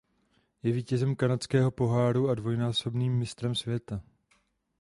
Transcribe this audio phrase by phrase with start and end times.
[0.63, 4.01] Je vítězem Kanadského poháru a dvojnásobným mistrem světa.